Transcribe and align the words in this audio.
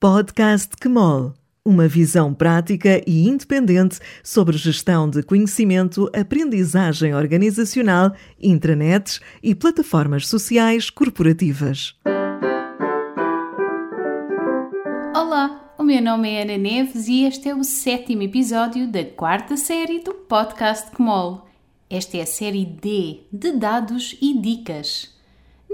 Podcast 0.00 0.76
QMOL 0.76 1.34
uma 1.64 1.88
visão 1.88 2.32
prática 2.32 3.02
e 3.04 3.28
independente 3.28 3.98
sobre 4.22 4.56
gestão 4.56 5.10
de 5.10 5.24
conhecimento, 5.24 6.08
aprendizagem 6.16 7.14
organizacional, 7.14 8.12
intranets 8.40 9.20
e 9.42 9.56
plataformas 9.56 10.28
sociais 10.28 10.88
corporativas. 10.88 11.96
Olá, 15.14 15.74
o 15.76 15.82
meu 15.82 16.00
nome 16.00 16.30
é 16.30 16.42
Ana 16.42 16.56
Neves 16.56 17.08
e 17.08 17.24
este 17.24 17.48
é 17.48 17.54
o 17.54 17.64
sétimo 17.64 18.22
episódio 18.22 18.86
da 18.86 19.04
quarta 19.04 19.56
série 19.56 19.98
do 19.98 20.14
podcast 20.14 20.92
QMOL. 20.92 21.44
Esta 21.90 22.18
é 22.18 22.22
a 22.22 22.26
série 22.26 22.64
D 22.64 23.24
de 23.32 23.50
dados 23.50 24.16
e 24.22 24.40
dicas. 24.40 25.17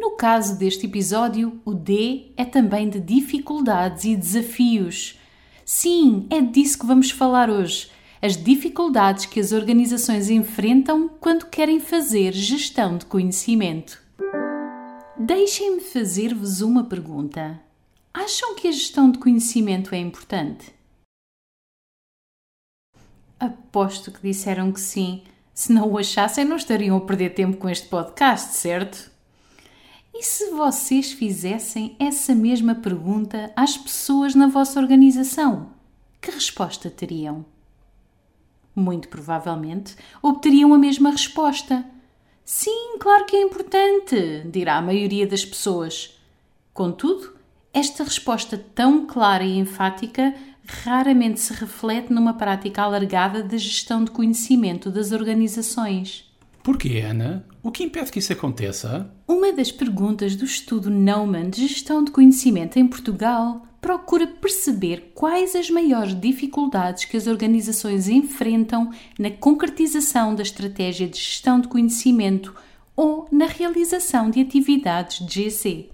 No 0.05 0.11
caso 0.11 0.59
deste 0.59 0.85
episódio, 0.85 1.63
o 1.65 1.73
D 1.73 2.27
é 2.37 2.45
também 2.45 2.91
de 2.91 3.01
dificuldades 3.01 4.05
e 4.05 4.15
desafios. 4.15 5.19
Sim, 5.65 6.27
é 6.29 6.43
disso 6.43 6.79
que 6.79 6.85
vamos 6.85 7.11
falar 7.11 7.49
hoje. 7.49 7.91
As 8.21 8.37
dificuldades 8.37 9.25
que 9.25 9.41
as 9.41 9.51
organizações 9.51 10.29
enfrentam 10.29 11.09
quando 11.09 11.47
querem 11.47 11.81
fazer 11.81 12.35
gestão 12.35 12.99
de 12.99 13.07
conhecimento. 13.07 13.99
Deixem-me 15.19 15.81
fazer-vos 15.81 16.61
uma 16.61 16.85
pergunta. 16.85 17.59
Acham 18.13 18.55
que 18.57 18.69
a 18.69 18.73
gestão 18.73 19.11
de 19.11 19.19
conhecimento 19.19 19.95
é 19.95 19.99
importante? 19.99 20.71
Aposto 23.41 24.13
que 24.13 24.21
disseram 24.21 24.71
que 24.71 24.81
sim. 24.81 25.23
Se 25.55 25.73
não 25.73 25.91
o 25.91 25.97
achassem, 25.97 26.45
não 26.45 26.57
estariam 26.57 26.95
a 26.95 27.01
perder 27.01 27.31
tempo 27.31 27.57
com 27.57 27.71
este 27.71 27.89
podcast, 27.89 28.53
certo? 28.57 29.14
E 30.17 30.23
se 30.23 30.53
vocês 30.53 31.11
fizessem 31.11 31.97
essa 31.99 32.37
mesma 32.37 32.77
pergunta 32.77 33.53
às 33.57 33.77
pessoas 33.77 34.33
na 34.33 34.47
vossa 34.47 34.79
organização, 34.79 35.71
que 36.23 36.31
resposta 36.31 36.89
teriam? 36.89 37.45
Muito 38.77 39.09
provavelmente 39.09 39.97
obteriam 40.23 40.73
a 40.73 40.79
mesma 40.79 41.11
resposta. 41.11 41.85
Sim, 42.45 42.97
claro 43.01 43.27
que 43.27 43.35
é 43.35 43.43
importante, 43.43 44.43
dirá 44.53 44.77
a 44.77 44.83
maioria 44.83 45.27
das 45.27 45.45
pessoas. 45.45 46.17
Contudo, 46.73 47.35
esta 47.73 48.05
resposta 48.05 48.57
tão 48.57 49.07
clara 49.07 49.43
e 49.43 49.59
enfática 49.59 50.33
raramente 50.65 51.41
se 51.41 51.53
reflete 51.53 52.13
numa 52.13 52.35
prática 52.35 52.83
alargada 52.83 53.43
de 53.43 53.59
gestão 53.59 54.05
de 54.05 54.13
conhecimento 54.13 54.93
das 54.93 55.11
organizações. 55.11 56.33
Porquê, 56.65 57.01
Ana? 57.01 57.45
O 57.63 57.71
que 57.71 57.85
impede 57.85 58.11
que 58.11 58.21
isso 58.21 58.33
aconteça? 58.33 59.15
Uma 59.29 59.53
das 59.53 59.71
perguntas 59.71 60.35
do 60.35 60.47
estudo 60.47 60.89
Neumann 60.89 61.51
de 61.51 61.69
Gestão 61.69 62.03
de 62.03 62.11
Conhecimento 62.11 62.79
em 62.79 62.87
Portugal 62.87 63.67
procura 63.83 64.27
perceber 64.27 65.13
quais 65.15 65.55
as 65.55 65.69
maiores 65.69 66.19
dificuldades 66.19 67.05
que 67.05 67.19
as 67.19 67.27
organizações 67.27 68.09
enfrentam 68.09 68.91
na 69.19 69.31
concretização 69.31 70.35
da 70.35 70.43
estratégia 70.43 71.07
de 71.07 71.19
gestão 71.19 71.61
de 71.61 71.69
conhecimento 71.69 72.55
ou 72.97 73.29
na 73.31 73.45
realização 73.45 74.31
de 74.31 74.41
atividades 74.41 75.19
de 75.27 75.51
GC. 75.51 75.91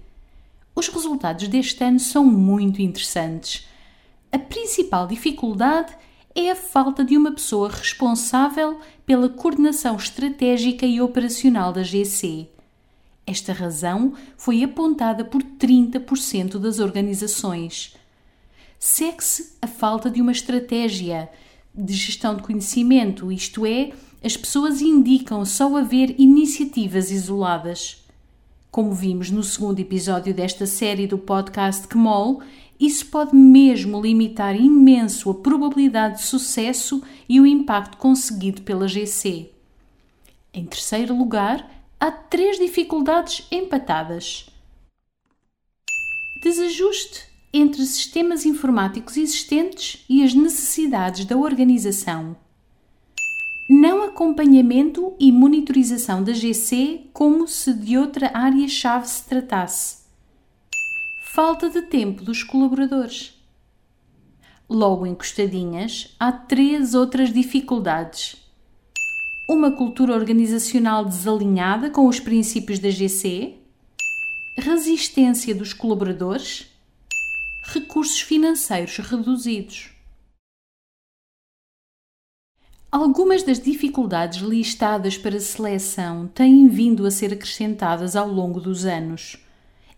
Os 0.73 0.87
resultados 0.87 1.49
deste 1.49 1.83
ano 1.83 1.99
são 1.99 2.23
muito 2.23 2.81
interessantes. 2.81 3.67
A 4.31 4.39
principal 4.39 5.05
dificuldade 5.05 5.91
é 5.91 5.97
a 6.35 6.55
falta 6.55 7.03
de 7.03 7.17
uma 7.17 7.31
pessoa 7.31 7.69
responsável 7.69 8.79
pela 9.05 9.27
coordenação 9.27 9.95
estratégica 9.95 10.85
e 10.85 11.01
operacional 11.01 11.73
da 11.73 11.83
GC. 11.83 12.47
Esta 13.25 13.53
razão 13.53 14.13
foi 14.37 14.63
apontada 14.63 15.23
por 15.23 15.43
30% 15.43 16.57
das 16.57 16.79
organizações. 16.79 17.95
Segue-se 18.79 19.53
a 19.61 19.67
falta 19.67 20.09
de 20.09 20.21
uma 20.21 20.31
estratégia 20.31 21.29
de 21.73 21.93
gestão 21.93 22.35
de 22.35 22.43
conhecimento, 22.43 23.31
isto 23.31 23.65
é, 23.65 23.91
as 24.23 24.35
pessoas 24.35 24.81
indicam 24.81 25.43
só 25.45 25.75
haver 25.77 26.15
iniciativas 26.19 27.11
isoladas. 27.11 28.05
Como 28.69 28.93
vimos 28.93 29.29
no 29.29 29.43
segundo 29.43 29.79
episódio 29.79 30.33
desta 30.33 30.65
série 30.65 31.07
do 31.07 31.17
podcast 31.17 31.87
Kmol, 31.87 32.41
isso 32.81 33.05
pode 33.05 33.35
mesmo 33.35 34.01
limitar 34.01 34.59
imenso 34.59 35.29
a 35.29 35.35
probabilidade 35.35 36.17
de 36.17 36.23
sucesso 36.23 37.03
e 37.29 37.39
o 37.39 37.45
impacto 37.45 37.95
conseguido 37.95 38.63
pela 38.63 38.87
GC. 38.87 39.51
Em 40.51 40.65
terceiro 40.65 41.15
lugar, 41.15 41.69
há 41.99 42.09
três 42.09 42.57
dificuldades 42.57 43.45
empatadas: 43.51 44.47
desajuste 46.41 47.21
entre 47.53 47.85
sistemas 47.85 48.47
informáticos 48.47 49.15
existentes 49.15 50.03
e 50.09 50.23
as 50.23 50.33
necessidades 50.33 51.23
da 51.25 51.37
organização. 51.37 52.35
Não 53.69 54.01
acompanhamento 54.01 55.13
e 55.19 55.31
monitorização 55.31 56.23
da 56.23 56.33
GC 56.33 57.09
como 57.13 57.47
se 57.47 57.73
de 57.75 57.95
outra 57.95 58.31
área-chave 58.33 59.07
se 59.07 59.23
tratasse 59.29 60.00
falta 61.33 61.69
de 61.69 61.83
tempo 61.83 62.25
dos 62.25 62.43
colaboradores. 62.43 63.41
Logo 64.69 65.05
encostadinhas, 65.05 66.13
há 66.19 66.29
três 66.29 66.93
outras 66.93 67.31
dificuldades. 67.31 68.35
Uma 69.49 69.71
cultura 69.71 70.13
organizacional 70.13 71.05
desalinhada 71.05 71.89
com 71.89 72.05
os 72.05 72.19
princípios 72.19 72.79
da 72.79 72.89
GC, 72.89 73.55
resistência 74.57 75.55
dos 75.55 75.71
colaboradores, 75.71 76.67
recursos 77.63 78.19
financeiros 78.19 78.97
reduzidos. 78.97 79.89
Algumas 82.91 83.41
das 83.41 83.61
dificuldades 83.61 84.41
listadas 84.41 85.17
para 85.17 85.39
seleção 85.39 86.27
têm 86.27 86.67
vindo 86.67 87.05
a 87.05 87.11
ser 87.11 87.31
acrescentadas 87.31 88.17
ao 88.17 88.27
longo 88.27 88.59
dos 88.59 88.83
anos 88.83 89.37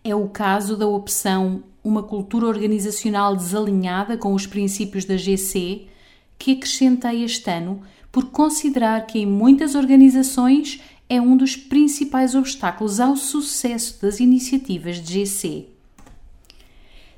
é 0.04 0.14
o 0.14 0.28
caso 0.28 0.76
da 0.76 0.86
opção 0.86 1.64
uma 1.82 2.02
cultura 2.02 2.46
organizacional 2.46 3.34
desalinhada 3.34 4.16
com 4.16 4.34
os 4.34 4.46
princípios 4.46 5.04
da 5.04 5.16
GC, 5.16 5.86
que 6.38 6.52
acrescentei 6.52 7.24
este 7.24 7.50
ano 7.50 7.80
por 8.12 8.26
considerar 8.26 9.06
que 9.06 9.18
em 9.18 9.26
muitas 9.26 9.74
organizações 9.74 10.80
é 11.08 11.20
um 11.20 11.36
dos 11.36 11.56
principais 11.56 12.34
obstáculos 12.34 13.00
ao 13.00 13.16
sucesso 13.16 14.00
das 14.00 14.20
iniciativas 14.20 14.96
de 14.96 15.24
GC. 15.24 15.73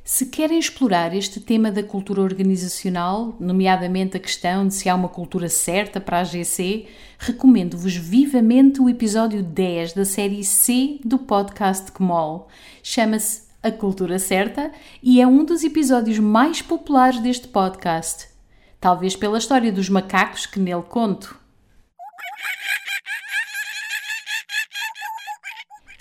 Se 0.09 0.27
querem 0.27 0.57
explorar 0.57 1.13
este 1.17 1.41
tema 1.41 1.69
da 1.69 1.83
cultura 1.83 2.23
organizacional, 2.23 3.35
nomeadamente 3.41 4.17
a 4.17 4.21
questão 4.21 4.69
de 4.69 4.73
se 4.73 4.89
há 4.89 4.95
uma 4.95 5.09
cultura 5.09 5.49
certa 5.49 6.01
para 6.01 6.21
a 6.21 6.23
GC, 6.23 6.87
recomendo-vos 7.19 7.97
vivamente 7.97 8.81
o 8.81 8.89
episódio 8.89 9.43
10 9.43 9.95
da 9.95 10.05
série 10.05 10.45
C 10.45 11.01
do 11.05 11.19
podcast 11.19 11.91
Kmol. 11.91 12.47
Chama-se 12.85 13.49
A 13.61 13.73
Cultura 13.73 14.21
Certa 14.21 14.71
e 15.03 15.21
é 15.21 15.27
um 15.27 15.45
dos 15.45 15.65
episódios 15.65 16.21
mais 16.21 16.63
populares 16.63 17.19
deste 17.19 17.49
podcast. 17.49 18.29
Talvez 18.81 19.17
pela 19.17 19.39
história 19.39 19.73
dos 19.73 19.89
macacos 19.89 20.47
que 20.47 20.61
nele 20.61 20.85
conto. 20.85 21.37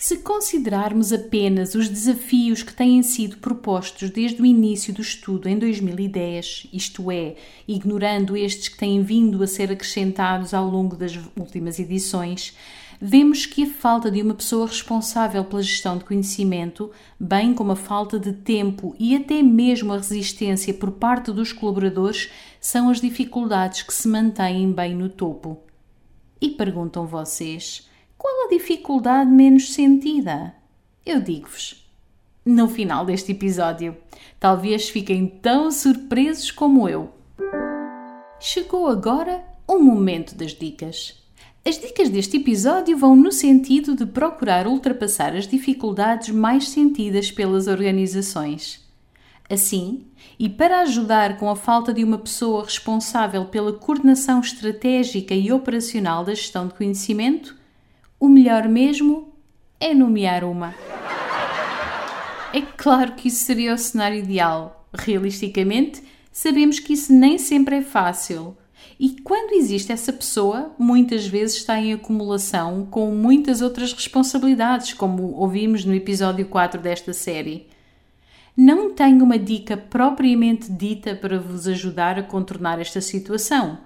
Se 0.05 0.17
considerarmos 0.17 1.11
apenas 1.11 1.73
os 1.73 1.89
desafios 1.89 2.61
que 2.61 2.71
têm 2.71 3.01
sido 3.01 3.37
propostos 3.37 4.11
desde 4.11 4.39
o 4.39 4.45
início 4.45 4.93
do 4.93 5.01
estudo 5.01 5.49
em 5.49 5.57
2010, 5.57 6.67
isto 6.71 7.09
é, 7.09 7.33
ignorando 7.67 8.37
estes 8.37 8.67
que 8.67 8.77
têm 8.77 9.01
vindo 9.01 9.41
a 9.41 9.47
ser 9.47 9.71
acrescentados 9.71 10.53
ao 10.53 10.69
longo 10.69 10.95
das 10.95 11.19
últimas 11.35 11.79
edições, 11.79 12.55
vemos 13.01 13.47
que 13.47 13.63
a 13.63 13.67
falta 13.67 14.11
de 14.11 14.21
uma 14.21 14.35
pessoa 14.35 14.67
responsável 14.67 15.43
pela 15.43 15.63
gestão 15.63 15.97
de 15.97 16.05
conhecimento, 16.05 16.91
bem 17.19 17.55
como 17.55 17.71
a 17.71 17.75
falta 17.75 18.19
de 18.19 18.31
tempo 18.31 18.95
e 18.99 19.15
até 19.15 19.41
mesmo 19.41 19.91
a 19.91 19.97
resistência 19.97 20.71
por 20.71 20.91
parte 20.91 21.31
dos 21.31 21.51
colaboradores, 21.51 22.29
são 22.61 22.91
as 22.91 23.01
dificuldades 23.01 23.81
que 23.81 23.91
se 23.91 24.07
mantêm 24.07 24.71
bem 24.71 24.93
no 24.95 25.09
topo. 25.09 25.57
E 26.39 26.49
perguntam 26.49 27.07
vocês 27.07 27.89
qual 28.45 28.47
a 28.47 28.49
dificuldade 28.49 29.31
menos 29.31 29.73
sentida? 29.73 30.53
Eu 31.03 31.19
digo-vos. 31.19 31.83
No 32.45 32.67
final 32.67 33.03
deste 33.03 33.31
episódio, 33.31 33.97
talvez 34.39 34.87
fiquem 34.87 35.25
tão 35.25 35.71
surpresos 35.71 36.51
como 36.51 36.87
eu. 36.87 37.09
Chegou 38.39 38.87
agora 38.87 39.43
o 39.67 39.79
momento 39.79 40.35
das 40.35 40.53
dicas. 40.53 41.23
As 41.67 41.79
dicas 41.79 42.09
deste 42.09 42.37
episódio 42.37 42.95
vão 42.95 43.15
no 43.15 43.31
sentido 43.31 43.95
de 43.95 44.05
procurar 44.05 44.67
ultrapassar 44.67 45.35
as 45.35 45.47
dificuldades 45.47 46.29
mais 46.29 46.69
sentidas 46.69 47.31
pelas 47.31 47.65
organizações. 47.65 48.85
Assim, 49.49 50.05
e 50.37 50.47
para 50.47 50.81
ajudar 50.81 51.37
com 51.37 51.49
a 51.49 51.55
falta 51.55 51.91
de 51.91 52.03
uma 52.03 52.19
pessoa 52.19 52.63
responsável 52.63 53.45
pela 53.45 53.73
coordenação 53.73 54.39
estratégica 54.39 55.33
e 55.33 55.51
operacional 55.51 56.23
da 56.23 56.35
gestão 56.35 56.67
de 56.67 56.75
conhecimento, 56.75 57.64
o 58.19 58.27
melhor 58.27 58.67
mesmo 58.67 59.33
é 59.79 59.93
nomear 59.93 60.43
uma. 60.43 60.73
É 62.53 62.61
claro 62.61 63.13
que 63.13 63.27
isso 63.27 63.43
seria 63.43 63.73
o 63.73 63.77
cenário 63.77 64.17
ideal. 64.17 64.87
realisticamente, 64.97 66.01
sabemos 66.31 66.79
que 66.79 66.93
isso 66.93 67.11
nem 67.11 67.37
sempre 67.37 67.77
é 67.77 67.81
fácil. 67.81 68.55
E 68.97 69.17
quando 69.23 69.53
existe 69.53 69.91
essa 69.91 70.13
pessoa, 70.13 70.73
muitas 70.79 71.27
vezes 71.27 71.57
está 71.57 71.77
em 71.77 71.91
acumulação 71.91 72.87
com 72.89 73.11
muitas 73.11 73.61
outras 73.61 73.91
responsabilidades, 73.91 74.93
como 74.93 75.33
ouvimos 75.33 75.83
no 75.83 75.93
episódio 75.93 76.45
4 76.45 76.79
desta 76.79 77.11
série. 77.11 77.67
Não 78.55 78.93
tenho 78.93 79.25
uma 79.25 79.37
dica 79.37 79.75
propriamente 79.75 80.71
dita 80.71 81.13
para 81.13 81.37
vos 81.37 81.67
ajudar 81.67 82.17
a 82.17 82.23
contornar 82.23 82.79
esta 82.79 83.01
situação. 83.01 83.79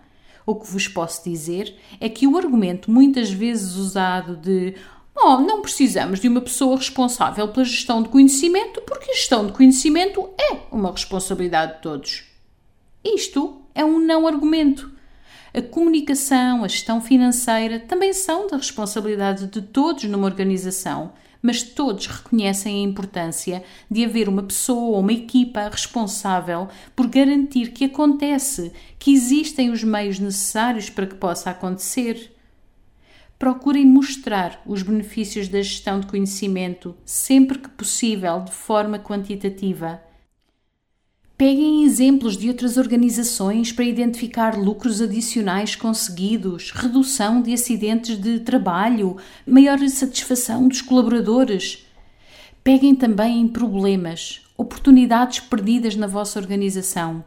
O 0.50 0.56
que 0.56 0.66
vos 0.66 0.88
posso 0.88 1.30
dizer 1.30 1.76
é 2.02 2.10
que 2.10 2.26
o 2.26 2.36
argumento 2.36 2.90
muitas 2.90 3.30
vezes 3.30 3.76
usado 3.76 4.36
de 4.36 4.74
Oh, 5.16 5.38
não 5.38 5.62
precisamos 5.62 6.20
de 6.20 6.28
uma 6.28 6.42
pessoa 6.42 6.76
responsável 6.76 7.50
pela 7.50 7.64
gestão 7.64 8.02
de 8.02 8.10
conhecimento, 8.10 8.82
porque 8.82 9.12
a 9.12 9.14
gestão 9.14 9.46
de 9.46 9.54
conhecimento 9.54 10.28
é 10.40 10.58
uma 10.72 10.92
responsabilidade 10.92 11.76
de 11.76 11.82
todos. 11.84 12.24
Isto 13.04 13.62
é 13.76 13.86
um 13.86 14.00
não 14.00 14.26
argumento. 14.26 14.92
A 15.54 15.62
comunicação, 15.62 16.64
a 16.64 16.68
gestão 16.68 17.00
financeira 17.00 17.80
também 17.82 18.12
são 18.12 18.48
da 18.48 18.58
responsabilidade 18.58 19.46
de 19.46 19.62
todos 19.62 20.06
numa 20.06 20.26
organização, 20.26 21.14
mas 21.42 21.64
todos 21.64 22.08
reconhecem 22.08 22.78
a 22.78 22.88
importância 22.88 23.64
de 23.90 24.04
haver 24.04 24.28
uma 24.28 24.44
pessoa 24.44 24.96
ou 24.96 25.00
uma 25.00 25.14
equipa 25.14 25.70
responsável 25.70 26.68
por 26.96 27.08
garantir 27.08 27.72
que 27.72 27.86
acontece, 27.86 28.72
que 28.98 29.14
existem 29.14 29.70
os 29.70 29.84
meios 29.84 30.20
necessários 30.20 30.90
para 30.90 31.08
que 31.08 31.16
possa 31.16 31.50
acontecer 31.50 32.36
procurem 33.40 33.86
mostrar 33.86 34.62
os 34.66 34.84
benefícios 34.84 35.48
da 35.48 35.62
gestão 35.62 36.02
de 36.02 36.08
conhecimento 36.08 36.94
sempre 37.06 37.58
que 37.58 37.70
possível 37.70 38.42
de 38.42 38.52
forma 38.52 39.00
quantitativa. 39.00 40.02
Peguem 41.40 41.86
exemplos 41.86 42.36
de 42.36 42.50
outras 42.50 42.76
organizações 42.76 43.72
para 43.72 43.86
identificar 43.86 44.60
lucros 44.60 45.00
adicionais 45.00 45.74
conseguidos, 45.74 46.72
redução 46.72 47.42
de 47.42 47.54
acidentes 47.54 48.20
de 48.20 48.42
trabalho, 48.42 49.16
maior 49.48 49.80
satisfação 49.88 50.68
dos 50.68 50.82
colaboradores. 50.82 51.88
Peguem 52.62 52.94
também 52.94 53.48
problemas, 53.48 54.42
oportunidades 54.58 55.40
perdidas 55.40 55.96
na 55.96 56.08
vossa 56.08 56.38
organização. 56.38 57.24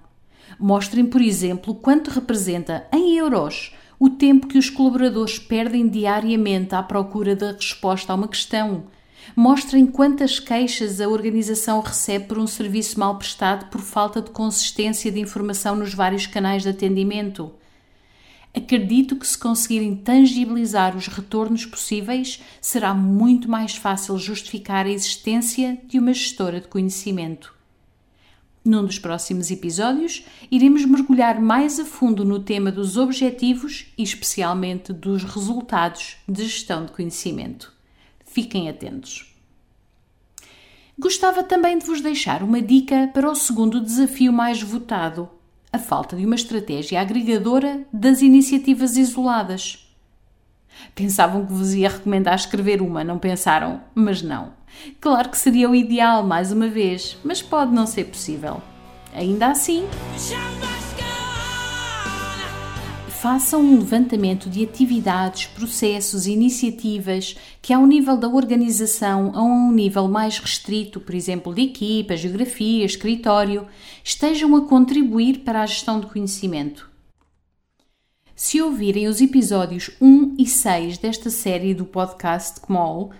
Mostrem, 0.60 1.06
por 1.06 1.22
exemplo, 1.22 1.74
quanto 1.74 2.10
representa 2.10 2.86
em 2.92 3.16
euros 3.16 3.72
o 3.98 4.10
tempo 4.10 4.46
que 4.46 4.58
os 4.58 4.68
colaboradores 4.68 5.38
perdem 5.38 5.88
diariamente 5.88 6.74
à 6.74 6.82
procura 6.82 7.34
da 7.34 7.52
resposta 7.52 8.12
a 8.12 8.16
uma 8.16 8.28
questão. 8.28 8.84
Mostrem 9.34 9.86
quantas 9.86 10.38
queixas 10.38 11.00
a 11.00 11.08
organização 11.08 11.80
recebe 11.80 12.26
por 12.26 12.38
um 12.38 12.46
serviço 12.46 12.98
mal 12.98 13.16
prestado 13.16 13.70
por 13.70 13.80
falta 13.80 14.20
de 14.20 14.30
consistência 14.30 15.10
de 15.10 15.20
informação 15.20 15.76
nos 15.76 15.94
vários 15.94 16.26
canais 16.26 16.62
de 16.62 16.68
atendimento. 16.68 17.52
Acredito 18.54 19.16
que, 19.16 19.26
se 19.26 19.38
conseguirem 19.38 19.96
tangibilizar 19.96 20.94
os 20.94 21.06
retornos 21.06 21.64
possíveis, 21.64 22.42
será 22.60 22.92
muito 22.92 23.50
mais 23.50 23.74
fácil 23.74 24.18
justificar 24.18 24.84
a 24.84 24.90
existência 24.90 25.80
de 25.86 25.98
uma 25.98 26.12
gestora 26.12 26.60
de 26.60 26.68
conhecimento. 26.68 27.54
Num 28.62 28.84
dos 28.84 28.98
próximos 28.98 29.50
episódios, 29.50 30.24
iremos 30.50 30.84
mergulhar 30.84 31.40
mais 31.40 31.80
a 31.80 31.84
fundo 31.84 32.24
no 32.24 32.38
tema 32.38 32.70
dos 32.70 32.96
objetivos 32.98 33.86
e, 33.96 34.02
especialmente, 34.02 34.92
dos 34.92 35.24
resultados 35.24 36.18
de 36.28 36.44
gestão 36.44 36.84
de 36.84 36.92
conhecimento. 36.92 37.71
Fiquem 38.32 38.66
atentos. 38.70 39.30
Gostava 40.98 41.42
também 41.42 41.76
de 41.76 41.84
vos 41.84 42.00
deixar 42.00 42.42
uma 42.42 42.62
dica 42.62 43.10
para 43.12 43.30
o 43.30 43.34
segundo 43.34 43.78
desafio 43.78 44.32
mais 44.32 44.62
votado: 44.62 45.28
a 45.70 45.78
falta 45.78 46.16
de 46.16 46.24
uma 46.24 46.34
estratégia 46.34 46.98
agregadora 46.98 47.86
das 47.92 48.22
iniciativas 48.22 48.96
isoladas. 48.96 49.86
Pensavam 50.94 51.44
que 51.44 51.52
vos 51.52 51.74
ia 51.74 51.90
recomendar 51.90 52.34
escrever 52.34 52.80
uma, 52.80 53.04
não 53.04 53.18
pensaram? 53.18 53.82
Mas 53.94 54.22
não. 54.22 54.54
Claro 54.98 55.28
que 55.28 55.36
seria 55.36 55.68
o 55.68 55.74
ideal, 55.74 56.24
mais 56.24 56.50
uma 56.50 56.68
vez, 56.68 57.18
mas 57.22 57.42
pode 57.42 57.74
não 57.74 57.86
ser 57.86 58.04
possível. 58.04 58.62
Ainda 59.14 59.48
assim, 59.48 59.86
façam 63.22 63.62
um 63.62 63.78
levantamento 63.78 64.50
de 64.50 64.64
atividades, 64.64 65.46
processos, 65.46 66.26
iniciativas 66.26 67.36
que, 67.62 67.72
ao 67.72 67.86
nível 67.86 68.16
da 68.16 68.26
organização, 68.26 69.30
a 69.36 69.40
um 69.40 69.70
nível 69.70 70.08
mais 70.08 70.40
restrito, 70.40 70.98
por 70.98 71.14
exemplo, 71.14 71.54
de 71.54 71.62
equipa, 71.62 72.16
geografia, 72.16 72.84
escritório, 72.84 73.64
estejam 74.02 74.56
a 74.56 74.66
contribuir 74.66 75.44
para 75.44 75.62
a 75.62 75.66
gestão 75.66 76.00
de 76.00 76.06
conhecimento. 76.06 76.90
Se 78.34 78.60
ouvirem 78.60 79.06
os 79.06 79.20
episódios 79.20 79.92
1 80.00 80.34
e 80.36 80.44
6 80.44 80.98
desta 80.98 81.30
série 81.30 81.74
do 81.74 81.84
podcast 81.84 82.60
CMOL, 82.60 83.12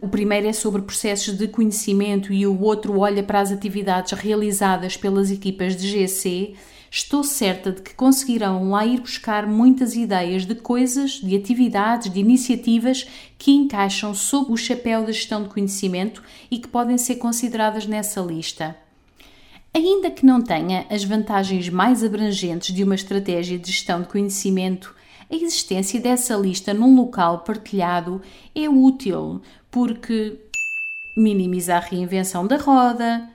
o 0.00 0.06
primeiro 0.06 0.46
é 0.46 0.52
sobre 0.52 0.82
processos 0.82 1.36
de 1.36 1.48
conhecimento 1.48 2.32
e 2.32 2.46
o 2.46 2.60
outro 2.60 3.00
olha 3.00 3.24
para 3.24 3.40
as 3.40 3.50
atividades 3.50 4.12
realizadas 4.12 4.96
pelas 4.96 5.32
equipas 5.32 5.74
de 5.74 5.88
GC. 5.88 6.54
Estou 6.90 7.22
certa 7.22 7.70
de 7.70 7.82
que 7.82 7.94
conseguirão 7.94 8.70
lá 8.70 8.86
ir 8.86 9.00
buscar 9.00 9.46
muitas 9.46 9.94
ideias 9.94 10.46
de 10.46 10.54
coisas, 10.54 11.12
de 11.12 11.36
atividades, 11.36 12.10
de 12.10 12.18
iniciativas 12.18 13.06
que 13.36 13.50
encaixam 13.50 14.14
sob 14.14 14.52
o 14.52 14.56
chapéu 14.56 15.04
da 15.04 15.12
gestão 15.12 15.42
de 15.42 15.50
conhecimento 15.50 16.22
e 16.50 16.58
que 16.58 16.68
podem 16.68 16.96
ser 16.96 17.16
consideradas 17.16 17.86
nessa 17.86 18.20
lista. 18.20 18.74
Ainda 19.74 20.10
que 20.10 20.24
não 20.24 20.40
tenha 20.40 20.86
as 20.88 21.04
vantagens 21.04 21.68
mais 21.68 22.02
abrangentes 22.02 22.74
de 22.74 22.82
uma 22.82 22.94
estratégia 22.94 23.58
de 23.58 23.70
gestão 23.70 24.00
de 24.00 24.08
conhecimento, 24.08 24.94
a 25.30 25.36
existência 25.36 26.00
dessa 26.00 26.34
lista 26.36 26.72
num 26.72 26.96
local 26.96 27.40
partilhado 27.40 28.22
é 28.54 28.66
útil, 28.66 29.42
porque 29.70 30.38
minimiza 31.14 31.76
a 31.76 31.80
reinvenção 31.80 32.46
da 32.46 32.56
roda, 32.56 33.28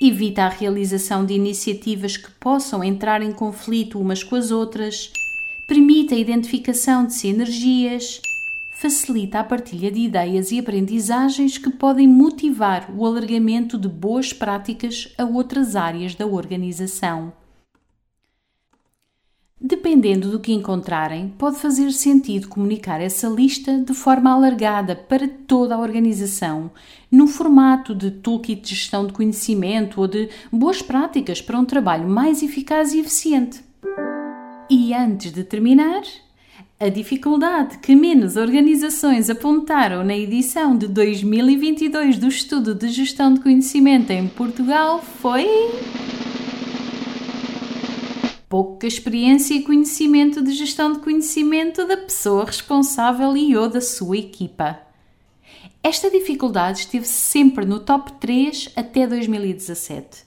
evita 0.00 0.44
a 0.44 0.48
realização 0.48 1.26
de 1.26 1.34
iniciativas 1.34 2.16
que 2.16 2.30
possam 2.32 2.82
entrar 2.82 3.20
em 3.20 3.32
conflito 3.32 4.00
umas 4.00 4.22
com 4.22 4.34
as 4.34 4.50
outras, 4.50 5.12
permite 5.66 6.14
a 6.14 6.18
identificação 6.18 7.04
de 7.04 7.12
sinergias, 7.12 8.20
facilita 8.70 9.40
a 9.40 9.44
partilha 9.44 9.90
de 9.90 10.00
ideias 10.00 10.50
e 10.50 10.58
aprendizagens 10.58 11.58
que 11.58 11.68
podem 11.68 12.08
motivar 12.08 12.90
o 12.96 13.04
alargamento 13.04 13.76
de 13.76 13.88
boas 13.88 14.32
práticas 14.32 15.12
a 15.18 15.24
outras 15.24 15.76
áreas 15.76 16.14
da 16.14 16.26
organização. 16.26 17.30
Dependendo 19.62 20.30
do 20.30 20.40
que 20.40 20.54
encontrarem, 20.54 21.34
pode 21.36 21.58
fazer 21.58 21.92
sentido 21.92 22.48
comunicar 22.48 22.98
essa 22.98 23.28
lista 23.28 23.78
de 23.78 23.92
forma 23.92 24.30
alargada 24.30 24.96
para 24.96 25.28
toda 25.28 25.74
a 25.74 25.78
organização, 25.78 26.70
num 27.12 27.26
formato 27.26 27.94
de 27.94 28.10
toolkit 28.10 28.62
de 28.62 28.74
gestão 28.74 29.06
de 29.06 29.12
conhecimento 29.12 30.00
ou 30.00 30.08
de 30.08 30.30
boas 30.50 30.80
práticas 30.80 31.42
para 31.42 31.58
um 31.58 31.66
trabalho 31.66 32.08
mais 32.08 32.42
eficaz 32.42 32.94
e 32.94 33.00
eficiente. 33.00 33.62
E 34.70 34.94
antes 34.94 35.30
de 35.30 35.44
terminar, 35.44 36.04
a 36.78 36.88
dificuldade 36.88 37.76
que 37.78 37.94
menos 37.94 38.36
organizações 38.36 39.28
apontaram 39.28 40.02
na 40.02 40.16
edição 40.16 40.74
de 40.74 40.88
2022 40.88 42.16
do 42.16 42.28
Estudo 42.28 42.74
de 42.74 42.88
Gestão 42.88 43.34
de 43.34 43.40
Conhecimento 43.40 44.10
em 44.10 44.26
Portugal 44.26 45.02
foi 45.02 45.46
pouca 48.50 48.84
experiência 48.84 49.54
e 49.54 49.62
conhecimento 49.62 50.42
de 50.42 50.50
gestão 50.52 50.92
de 50.92 50.98
conhecimento 50.98 51.86
da 51.86 51.96
pessoa 51.96 52.44
responsável 52.44 53.36
e 53.36 53.56
ou 53.56 53.68
da 53.68 53.80
sua 53.80 54.16
equipa. 54.16 54.76
Esta 55.80 56.10
dificuldade 56.10 56.80
esteve 56.80 57.06
sempre 57.06 57.64
no 57.64 57.78
top 57.78 58.12
3 58.14 58.72
até 58.74 59.06
2017. 59.06 60.24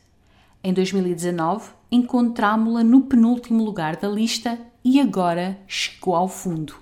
Em 0.63 0.71
2019, 0.71 1.71
encontrámo-la 1.91 2.81
no 2.81 3.01
penúltimo 3.01 3.61
lugar 3.61 3.97
da 3.97 4.07
lista 4.07 4.57
e 4.85 5.01
agora 5.01 5.59
chegou 5.67 6.15
ao 6.15 6.29
fundo. 6.29 6.75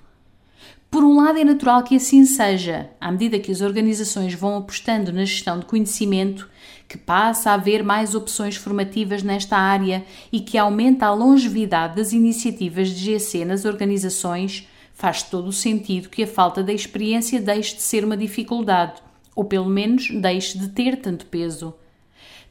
Por 0.92 1.04
um 1.04 1.16
lado, 1.16 1.40
é 1.40 1.44
natural 1.44 1.82
que 1.82 1.96
assim 1.96 2.24
seja, 2.24 2.92
à 3.02 3.12
medida 3.12 3.40
que 3.40 3.52
as 3.52 3.62
organizações 3.62 4.36
vão 4.36 4.58
apostando 4.58 5.12
na 5.12 5.26
gestão 5.26 5.58
de 5.58 5.66
conhecimento, 5.66 6.48
que 6.92 6.98
passa 6.98 7.52
a 7.52 7.54
haver 7.54 7.86
mais 7.86 8.16
opções 8.16 8.58
formativas 8.58 9.24
nesta 9.24 9.56
área 9.56 10.06
e 10.30 10.42
que 10.42 10.58
aumenta 10.58 11.06
a 11.06 11.14
longevidade 11.14 11.96
das 11.96 12.12
iniciativas 12.12 12.90
de 12.90 13.18
GC 13.18 13.46
nas 13.46 13.64
organizações, 13.64 14.68
faz 14.94 15.24
todo 15.24 15.48
o 15.48 15.54
sentido 15.54 16.10
que 16.10 16.24
a 16.24 16.28
falta 16.28 16.62
de 16.62 16.74
experiência 16.74 17.40
deixe 17.40 17.78
de 17.78 17.82
ser 17.82 18.04
uma 18.04 18.18
dificuldade, 18.18 19.02
ou 19.34 19.46
pelo 19.46 19.68
menos 19.70 20.10
deixe 20.10 20.58
de 20.58 20.68
ter 20.68 20.98
tanto 20.98 21.28
peso. 21.28 21.74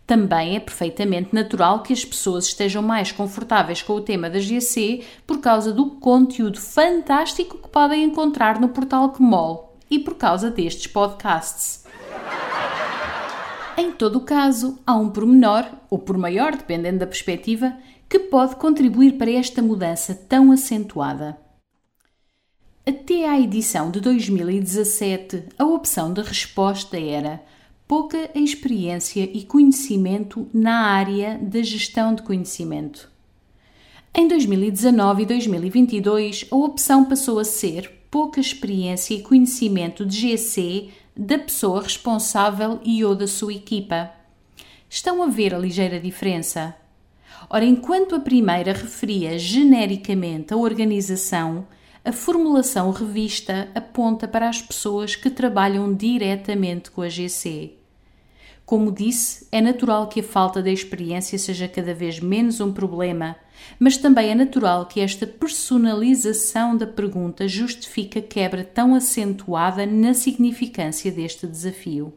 Também 0.07 0.57
é 0.57 0.61
perfeitamente 0.61 1.35
natural 1.35 1.83
que 1.83 1.93
as 1.93 2.03
pessoas 2.03 2.47
estejam 2.47 2.83
mais 2.83 3.13
confortáveis 3.13 3.83
com 3.83 3.93
o 3.93 4.01
tema 4.01 4.31
da 4.31 4.41
GC 4.41 5.05
por 5.27 5.41
causa 5.41 5.71
do 5.71 5.85
conteúdo 5.97 6.59
fantástico 6.59 7.59
que 7.59 7.69
podem 7.69 8.05
encontrar 8.05 8.59
no 8.59 8.71
portal 8.71 9.11
Kmol 9.11 9.77
e 9.91 9.99
por 9.99 10.15
causa 10.15 10.51
destes 10.51 10.87
podcasts. 10.87 11.85
Em 13.81 13.93
todo 13.93 14.17
o 14.17 14.21
caso, 14.21 14.79
há 14.87 14.95
um 14.95 15.09
pormenor, 15.09 15.65
ou 15.89 15.99
por 15.99 16.19
maior, 16.19 16.55
dependendo 16.55 16.99
da 16.99 17.07
perspectiva, 17.07 17.79
que 18.11 18.19
pode 18.19 18.57
contribuir 18.57 19.13
para 19.17 19.31
esta 19.31 19.63
mudança 19.63 20.15
tão 20.15 20.53
acentuada. 20.53 21.39
Até 22.87 23.27
à 23.27 23.41
edição 23.41 23.91
de 23.91 23.99
2017, 23.99 25.45
a 25.59 25.65
opção 25.65 26.13
de 26.13 26.21
resposta 26.21 27.01
era 27.01 27.43
pouca 27.89 28.31
experiência 28.35 29.23
e 29.23 29.45
conhecimento 29.45 30.47
na 30.53 30.83
área 30.83 31.39
da 31.39 31.63
gestão 31.63 32.15
de 32.15 32.21
conhecimento. 32.21 33.11
Em 34.15 34.29
2019 34.29 35.23
e 35.23 35.27
2022, 35.27 36.49
a 36.51 36.57
opção 36.57 37.07
passou 37.07 37.39
a 37.39 37.45
ser 37.45 37.91
pouca 38.11 38.41
experiência 38.41 39.15
e 39.15 39.23
conhecimento 39.23 40.05
de 40.05 40.37
GC 40.37 40.91
da 41.17 41.39
pessoa 41.39 41.83
responsável 41.83 42.81
e 42.85 43.05
ou 43.05 43.15
da 43.15 43.27
sua 43.27 43.53
equipa. 43.55 44.11
Estão 44.89 45.23
a 45.23 45.27
ver 45.27 45.55
a 45.55 45.59
ligeira 45.59 46.01
diferença? 46.01 46.75
Ora, 47.49 47.65
enquanto 47.65 48.15
a 48.15 48.21
primeira 48.21 48.73
referia 48.73 49.39
genericamente 49.39 50.53
a 50.53 50.57
organização, 50.57 51.67
a 52.05 52.13
formulação 52.13 52.91
revista 52.91 53.69
aponta 53.75 54.27
para 54.27 54.49
as 54.49 54.63
pessoas 54.63 55.17
que 55.17 55.31
trabalham 55.31 55.95
diretamente 55.95 56.91
com 56.91 57.03
a 57.03 57.09
GC. 57.09 57.80
Como 58.71 58.93
disse, 58.93 59.49
é 59.51 59.61
natural 59.61 60.07
que 60.07 60.21
a 60.21 60.23
falta 60.23 60.63
de 60.63 60.73
experiência 60.73 61.37
seja 61.37 61.67
cada 61.67 61.93
vez 61.93 62.21
menos 62.21 62.61
um 62.61 62.73
problema, 62.73 63.35
mas 63.81 63.97
também 63.97 64.31
é 64.31 64.35
natural 64.37 64.87
que 64.87 65.01
esta 65.01 65.27
personalização 65.27 66.77
da 66.77 66.87
pergunta 66.87 67.49
justifique 67.49 68.21
a 68.21 68.23
quebra 68.23 68.63
tão 68.63 68.95
acentuada 68.95 69.85
na 69.85 70.15
significância 70.15 71.11
deste 71.11 71.49
desafio. 71.49 72.13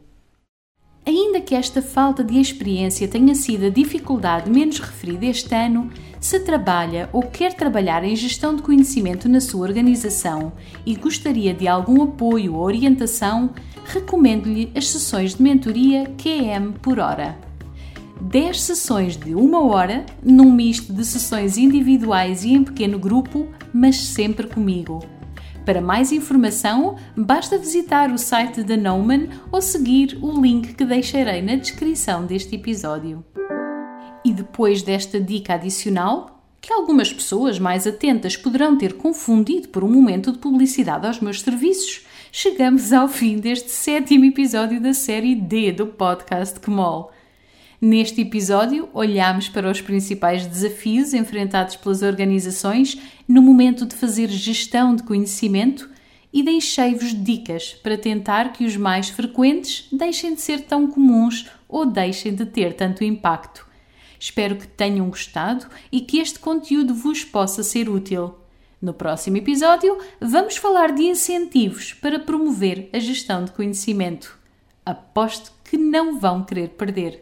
Ainda 1.04 1.42
que 1.42 1.56
esta 1.56 1.82
falta 1.82 2.24
de 2.24 2.40
experiência 2.40 3.08
tenha 3.08 3.34
sido 3.34 3.66
a 3.66 3.70
dificuldade 3.70 4.48
menos 4.48 4.78
referida 4.78 5.26
este 5.26 5.56
ano, 5.56 5.92
se 6.24 6.40
trabalha 6.40 7.10
ou 7.12 7.22
quer 7.22 7.54
trabalhar 7.54 8.02
em 8.06 8.16
gestão 8.16 8.56
de 8.56 8.62
conhecimento 8.62 9.28
na 9.28 9.42
sua 9.42 9.68
organização 9.68 10.54
e 10.86 10.96
gostaria 10.96 11.54
de 11.54 11.68
algum 11.68 12.02
apoio 12.02 12.56
ou 12.56 12.62
orientação, 12.62 13.50
recomendo-lhe 13.84 14.72
as 14.74 14.88
sessões 14.88 15.36
de 15.36 15.44
mentoria 15.44 16.06
QM 16.18 16.72
por 16.82 16.98
hora. 16.98 17.38
10 18.22 18.62
sessões 18.62 19.18
de 19.18 19.36
uma 19.36 19.66
hora, 19.66 20.06
num 20.24 20.50
misto 20.50 20.94
de 20.94 21.04
sessões 21.04 21.58
individuais 21.58 22.46
e 22.46 22.54
em 22.54 22.64
pequeno 22.64 22.98
grupo, 22.98 23.46
mas 23.74 23.98
sempre 23.98 24.48
comigo. 24.48 25.04
Para 25.66 25.82
mais 25.82 26.14
informação, 26.14 26.96
basta 27.18 27.58
visitar 27.58 28.10
o 28.10 28.18
site 28.18 28.64
da 28.64 28.78
Noman 28.78 29.28
ou 29.52 29.62
seguir 29.62 30.18
o 30.22 30.42
link 30.42 30.74
que 30.74 30.86
deixarei 30.86 31.42
na 31.42 31.56
descrição 31.56 32.26
deste 32.26 32.56
episódio. 32.56 33.26
E 34.26 34.32
depois 34.32 34.82
desta 34.82 35.20
dica 35.20 35.56
adicional, 35.56 36.34
que 36.62 36.72
algumas 36.72 37.12
pessoas 37.12 37.60
mais 37.60 37.86
atentas 37.86 38.38
poderão 38.38 38.78
ter 38.78 38.94
confundido 38.94 39.68
por 39.68 39.84
um 39.84 39.92
momento 39.92 40.32
de 40.32 40.38
publicidade 40.38 41.06
aos 41.06 41.20
meus 41.20 41.42
serviços, 41.42 42.06
chegamos 42.32 42.94
ao 42.94 43.10
fim 43.10 43.38
deste 43.38 43.70
sétimo 43.70 44.24
episódio 44.24 44.80
da 44.80 44.94
série 44.94 45.36
D 45.36 45.74
do 45.74 45.88
podcast 45.88 46.58
Kmol. 46.62 47.12
Neste 47.82 48.22
episódio, 48.22 48.88
olhamos 48.94 49.50
para 49.50 49.70
os 49.70 49.82
principais 49.82 50.46
desafios 50.46 51.14
enfrentados 51.14 51.76
pelas 51.76 52.02
organizações 52.02 52.98
no 53.28 53.42
momento 53.42 53.86
de 53.86 53.94
fazer 53.94 54.30
gestão 54.30 54.96
de 54.96 55.04
conhecimento 55.04 55.90
e 56.32 56.42
deixei-vos 56.42 57.14
dicas 57.14 57.74
para 57.84 57.98
tentar 57.98 58.54
que 58.54 58.64
os 58.64 58.78
mais 58.78 59.10
frequentes 59.10 59.86
deixem 59.92 60.34
de 60.34 60.40
ser 60.40 60.62
tão 60.62 60.88
comuns 60.88 61.50
ou 61.68 61.86
deixem 61.86 62.34
de 62.34 62.46
ter 62.46 62.72
tanto 62.72 63.04
impacto. 63.04 63.73
Espero 64.24 64.56
que 64.56 64.66
tenham 64.66 65.10
gostado 65.10 65.66
e 65.92 66.00
que 66.00 66.18
este 66.18 66.40
conteúdo 66.40 66.94
vos 66.94 67.26
possa 67.26 67.62
ser 67.62 67.90
útil. 67.90 68.34
No 68.82 68.94
próximo 68.94 69.36
episódio, 69.36 69.98
vamos 70.18 70.56
falar 70.56 70.94
de 70.94 71.04
incentivos 71.04 71.92
para 71.92 72.18
promover 72.18 72.90
a 72.94 73.00
gestão 73.00 73.44
de 73.44 73.52
conhecimento. 73.52 74.40
Aposto 74.86 75.52
que 75.66 75.76
não 75.76 76.22
vão 76.22 76.42
querer 76.42 76.70
perder. 76.70 77.22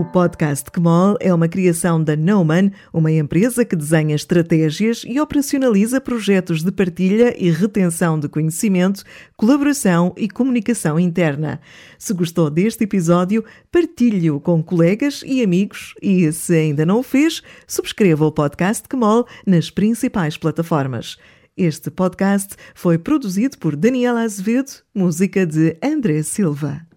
O 0.00 0.04
podcast 0.06 0.70
Kmol 0.70 1.18
é 1.20 1.32
uma 1.32 1.46
criação 1.46 2.02
da 2.02 2.16
Noman, 2.16 2.70
uma 2.90 3.12
empresa 3.12 3.66
que 3.66 3.76
desenha 3.76 4.14
estratégias 4.14 5.02
e 5.06 5.20
operacionaliza 5.20 6.00
projetos 6.00 6.62
de 6.62 6.72
partilha 6.72 7.34
e 7.38 7.50
retenção 7.50 8.18
de 8.18 8.26
conhecimento, 8.26 9.04
colaboração 9.36 10.14
e 10.16 10.26
comunicação 10.26 10.98
interna. 10.98 11.60
Se 11.98 12.14
gostou 12.14 12.48
deste 12.48 12.84
episódio, 12.84 13.44
partilhe-o 13.70 14.40
com 14.40 14.62
colegas 14.62 15.22
e 15.26 15.42
amigos 15.42 15.92
e, 16.00 16.32
se 16.32 16.54
ainda 16.54 16.86
não 16.86 17.00
o 17.00 17.02
fez, 17.02 17.42
subscreva 17.66 18.24
o 18.24 18.32
podcast 18.32 18.88
Kmol 18.88 19.26
nas 19.46 19.68
principais 19.68 20.38
plataformas. 20.38 21.18
Este 21.54 21.90
podcast 21.90 22.54
foi 22.74 22.96
produzido 22.96 23.58
por 23.58 23.76
Daniela 23.76 24.22
Azevedo, 24.22 24.70
música 24.94 25.44
de 25.44 25.76
André 25.82 26.22
Silva. 26.22 26.89